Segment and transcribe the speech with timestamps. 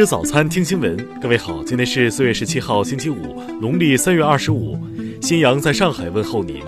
[0.00, 0.96] 吃早餐，听新闻。
[1.20, 4.82] 各位好，今天是四月十七号，星期五，农历三月二十五。
[5.20, 6.64] 新阳在上海问候您，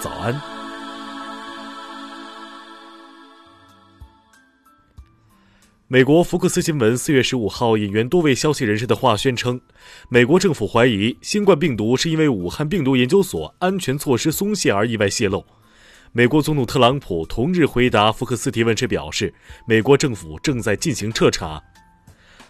[0.00, 0.40] 早安。
[5.88, 9.60] 美国福克斯新闻四月十五号引援多位消息人士的话宣称，
[10.08, 15.44] 美国政府怀疑新冠病毒是因为武汉病毒研究所安全措施松懈而意外泄露。
[16.12, 19.34] 美国总统特朗普同日回答福克斯提问时表示，
[19.66, 21.60] 美国政府正在进行彻查。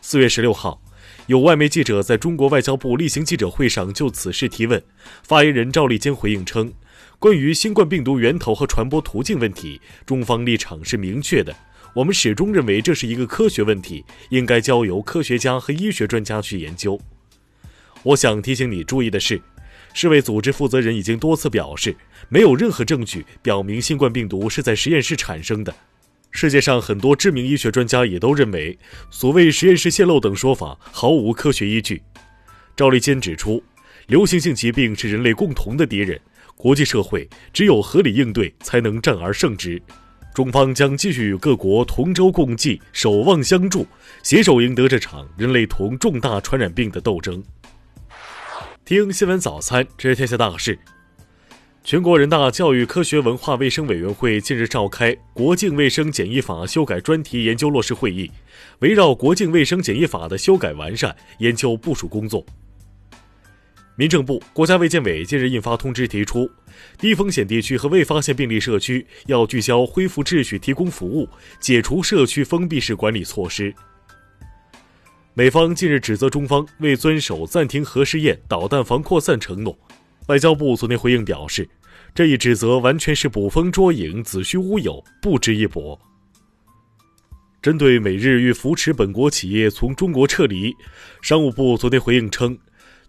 [0.00, 0.80] 四月十六号，
[1.26, 4.82] 有外媒记者在中国外交部例行记者会上就此事提问，
[5.22, 6.72] 发言人赵立坚回应称，
[7.18, 11.54] 关于新冠病毒源头和传播途径问题，中方立场是明确的。
[11.94, 17.00] 我们始终认为这是一个科学问题，应该交由科学家和医学专家去研究。
[18.02, 19.40] 我想提醒你注意的是，
[19.94, 21.96] 世卫组织负责人已经多次表示，
[22.28, 25.74] 没有任何证据表明新冠病毒是在实验室产生的。
[26.36, 28.78] 世界上很多知名医学专家也都认为，
[29.10, 32.02] 所谓实验室泄漏等说法毫无科学依据。
[32.76, 33.64] 赵立坚指出，
[34.08, 36.20] 流行性疾病是人类共同的敌人，
[36.54, 39.80] 国际社会只有合理应对，才能战而胜之。
[40.34, 43.86] 中方将继续与各国同舟共济、守望相助，
[44.22, 47.42] 携手赢得这场人类同重大传染病的斗争。
[48.84, 50.78] 听新闻早餐，知天下大事。
[51.86, 58.28] 全国人大教育科学文化卫生委员会近日召开《国境卫生检疫法》修改专题研究落实会议，
[58.80, 62.44] 围绕《国境卫生检疫法》的修改完善研究部署工作。
[63.94, 66.50] 民政部、国家卫健委近日印发通知，提出
[66.98, 71.28] 低风险地区和未发现病例社区要聚焦恢复秩序、提供服务，
[71.60, 73.72] 解除社区封闭式管理措施。
[75.34, 79.78] 美方近日指责中方未遵守暂停核试验、导弹防扩散承诺。
[80.26, 81.68] 外交部昨天回应表示，
[82.12, 85.98] 这一指责完全是捕风捉影、子虚乌有，不值一驳。
[87.62, 90.74] 针对美日欲扶持本国企业从中国撤离，
[91.22, 92.58] 商务部昨天回应称，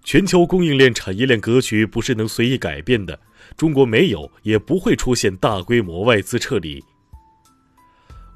[0.04, 3.20] 全球供应链产业链格局不是能随意改变的，
[3.56, 6.84] 中国没有也不会出现大规模外资撤离。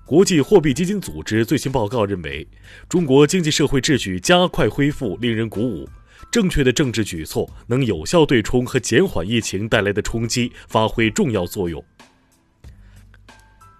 [0.07, 2.47] 国际货币基金组织最新报告认为，
[2.89, 5.87] 中国经济社会秩序加快恢复，令人鼓舞。
[6.29, 11.83] 正确的政治举措能有效对冲和减缓疫情带来的冲击，发挥重要作用。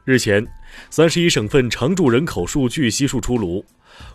[0.03, 0.46] 日前，
[0.90, 3.63] 三十一省份常住人口数据悉数出炉，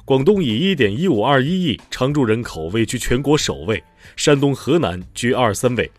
[0.04, 3.82] 广东以一点一五二一亿常住人口位居全国首位，
[4.16, 5.90] 山东、河南居二三位。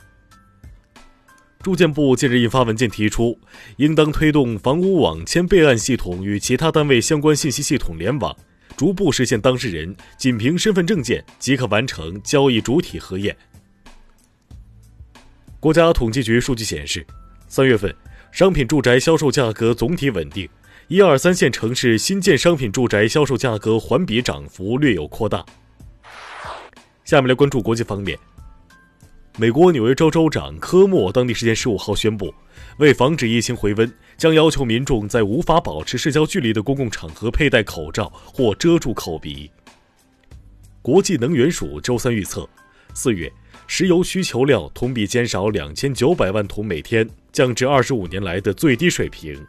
[1.63, 3.39] 住建部近日印发文件提出，
[3.77, 8.35] 应当推动房屋网签备案系统与其他单位相关信息系统联网。
[8.77, 13.35] 逐步实现当事人仅凭身份证件即可完成交易主体核验。
[15.59, 17.05] 国家统计局数据显示，
[17.47, 17.93] 三月份
[18.31, 20.47] 商品住宅销售价格总体稳定，
[20.87, 25.43] 一二三线城市新建商品住宅销售价格环比涨幅略有扩大。
[27.03, 28.17] 下面来关注国际方面。
[29.39, 32.33] 美国纽约州州长科莫当地时间十五号宣布，
[32.79, 39.47] 为防止疫情回温，将要求民众在无法保持社交距离的公共场合佩戴口罩或遮住口鼻。
[40.81, 42.49] 国际能源署周三预测，
[42.95, 43.31] 四月
[43.67, 49.39] 石油需求量同比减少两千九百万桶每天，降至二十五年来的最低水平。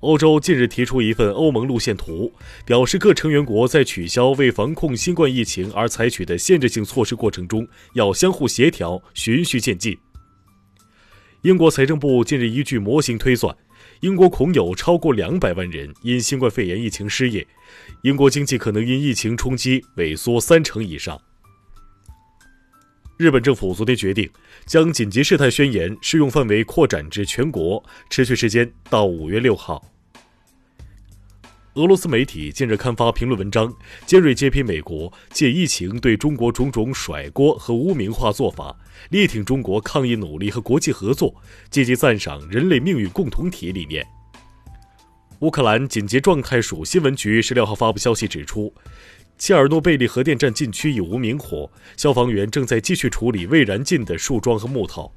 [0.00, 2.30] 欧洲近日提出一份欧盟路线图，
[2.66, 9.96] 表示各成员国在取消为防控新冠疫情而采取的限制性措施过程中，要相互协调，循序渐进。
[11.42, 13.56] 英国财政部近日依据模型推算，
[14.00, 17.46] 英国恐有超过两百万人因新冠肺炎疫情失业，
[18.02, 21.18] 英国经济可能因疫情冲击萎缩三成以上。
[23.18, 24.28] 日本政府昨天决定
[24.66, 29.82] 将紧急事态宣言适用范围扩展至全国，持续时间到五月六号。
[31.76, 33.74] 俄罗斯媒体近日刊发评论文章，
[34.04, 38.76] 尖锐揭批美国借疫情对中国种种甩锅和污名化做法，
[39.08, 41.34] 力挺中国抗疫努力和国际合作，
[41.70, 44.06] 积极赞赏人类命运共同体理念。
[45.40, 48.72] 乌克兰紧急状态署新闻局十六号发布消息指出。
[49.38, 55.12] 切尔诺贝利核电站禁区已无明火，消防员正在继续处理未燃尽的树桩和木头。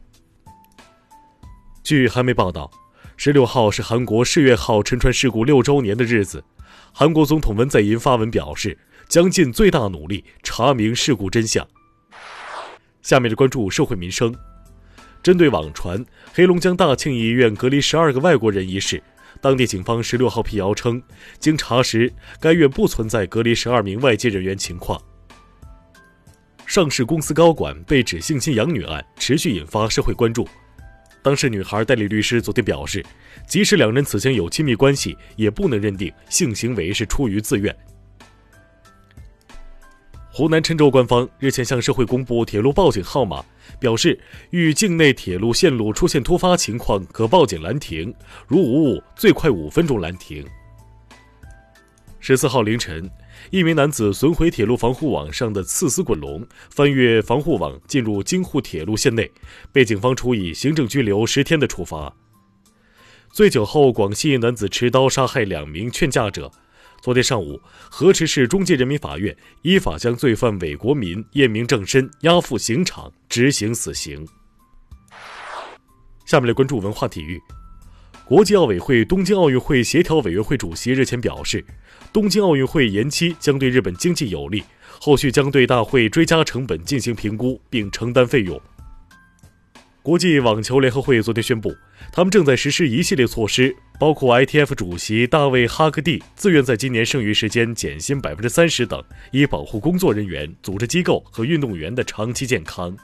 [1.83, 2.69] 据韩媒报道，
[3.15, 6.43] 十六号是韩国世越号沉船事故六周年的日子。
[6.91, 8.77] 韩国总统文在寅发文表示，
[9.07, 11.65] 将尽最大努力查明事故真相。
[13.01, 14.35] 下面是关注社会民生，
[15.23, 19.01] 针对网传黑龙江大庆医院隔离十二个外国人一事。
[19.41, 21.01] 当地警方十六号辟谣称，
[21.39, 25.01] 经查实，该院不存在隔离十二名外界人员情况。
[26.65, 30.47] 上市公司高管被指性侵养女案持续引发社会关注。
[31.23, 33.03] 当事女孩代理律师昨天表示，
[33.47, 37.75] 即使两人此前有亲密关系，也不能认定性行为是出于自愿。
[40.39, 43.43] 湖南郴州官方日前向社会公布铁路报警号码，
[43.77, 44.17] 表示
[44.51, 48.15] 遇境内铁路线路出现突发情况，可报警拦停，
[48.47, 50.47] 如无误，最快五分钟拦停。
[52.21, 53.11] 十四号凌晨，
[53.49, 59.29] 一名男子损毁铁路防护网上的刺丝滚笼，翻越防护网进入京沪铁路线内，
[59.73, 62.15] 被警方处以行政拘留十天的处罚。
[63.33, 66.49] 醉酒后，广西男子持刀杀害两名劝架者。
[67.01, 67.59] 昨天上午，
[67.89, 74.27] 河池市中级人民法院依法将罪犯韦国民验明正身，押赴刑场执行死刑。
[76.25, 77.39] 下面来关注文化体育。
[78.25, 81.65] 国际奥委会东京奥运会协调委员会主席日前表示，
[82.13, 84.63] 东京奥运会延期将对日本经济有利，
[84.99, 88.61] 后续将对大会追加成本进行评估并承担费用。
[90.03, 91.73] 国际网球联合会昨天宣布，
[92.11, 102.95] 他们正在实施一系列措施，包括 ITF 主席大卫·哈克蒂自愿在今年剩余时间减薪百分之三十等，以保护工作人员、组织机构和运动员的长期健康。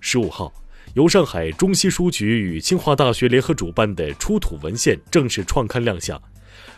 [0.00, 0.52] 十五号，
[0.94, 6.20] 由上海中西书局与清华大学联合主办的《出土文献》正式创刊亮相，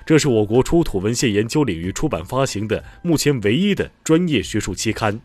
[0.05, 5.19] 这是我国出土文献研究领域出版发行的目前唯一的专业学术期刊。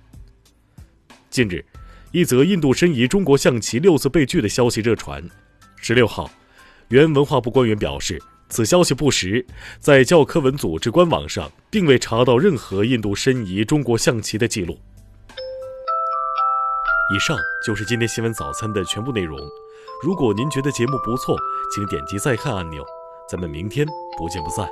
[1.29, 1.63] 近日。
[2.11, 5.21] 一则印度申遗中国象棋六次被拒的消息热传。
[5.75, 6.31] 十六号，
[6.89, 9.45] 原文化部官员表示，此消息不实，
[9.79, 14.77] 在教科文组织官网上并未查到任何印度申遗中国象棋的记录。
[17.13, 19.39] 以上就是今天新闻早餐的全部内容。
[20.03, 21.37] 如果您觉得节目不错，
[21.73, 22.83] 请点击再看按钮。
[23.27, 23.85] 咱们明天
[24.17, 24.67] 不见不散。